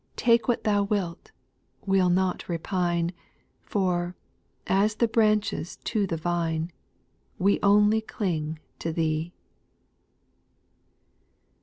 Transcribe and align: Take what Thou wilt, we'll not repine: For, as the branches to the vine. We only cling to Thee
Take 0.15 0.47
what 0.47 0.63
Thou 0.63 0.81
wilt, 0.81 1.31
we'll 1.85 2.09
not 2.09 2.47
repine: 2.49 3.11
For, 3.61 4.15
as 4.65 4.95
the 4.95 5.07
branches 5.07 5.75
to 5.83 6.07
the 6.07 6.17
vine. 6.17 6.71
We 7.37 7.59
only 7.61 8.01
cling 8.01 8.57
to 8.79 8.91
Thee 8.91 9.31